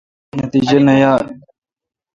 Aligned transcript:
نتیجہ 0.37 0.79
نہ 0.85 0.93
یال۔ 1.01 1.23